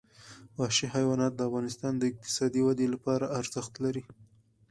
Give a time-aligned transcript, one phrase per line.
[0.59, 4.03] وحشي حیوانات د افغانستان د اقتصادي ودې لپاره ارزښت لري.